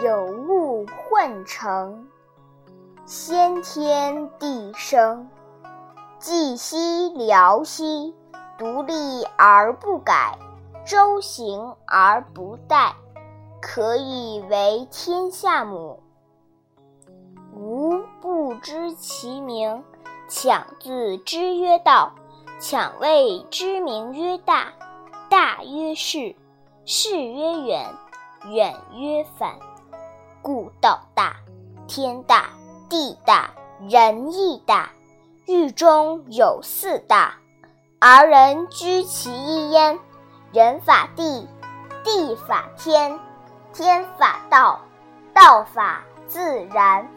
[0.00, 2.06] 有物混成，
[3.04, 5.28] 先天地生。
[6.20, 8.14] 寂兮寥兮，
[8.56, 10.38] 独立而不改，
[10.86, 12.92] 周行而不殆，
[13.60, 16.00] 可以为天下母。
[17.56, 19.82] 吾不知其名，
[20.28, 22.12] 强自之曰道。
[22.60, 24.72] 强谓之名曰大，
[25.28, 26.36] 大曰是，
[26.84, 27.86] 是曰远，
[28.46, 29.58] 远曰反。
[30.42, 31.36] 故道大，
[31.86, 32.50] 天大，
[32.88, 33.50] 地大，
[33.88, 34.90] 人亦大。
[35.46, 37.34] 狱中有四大，
[37.98, 39.98] 而人居其一焉。
[40.52, 41.48] 人法地，
[42.04, 43.18] 地法天，
[43.72, 44.80] 天法道，
[45.32, 47.08] 道法自然。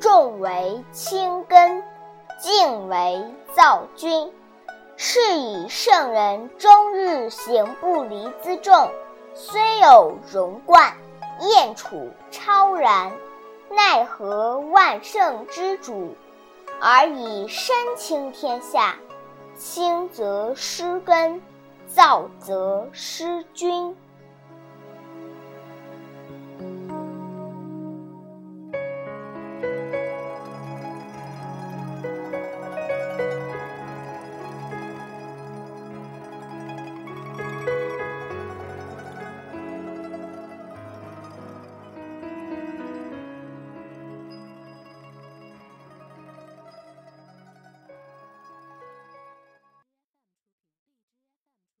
[0.00, 1.82] 重为轻根，
[2.40, 4.32] 静为躁君。
[4.96, 8.90] 是以圣人终日行不离辎重，
[9.34, 10.96] 虽有荣冠，
[11.40, 13.12] 燕处超然。
[13.68, 16.14] 奈何万乘之主，
[16.80, 18.96] 而以身轻天下？
[19.54, 21.42] 轻则失根，
[21.86, 23.94] 躁则失君。